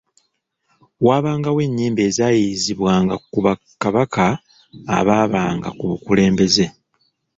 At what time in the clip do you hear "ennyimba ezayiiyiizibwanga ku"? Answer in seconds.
1.67-3.39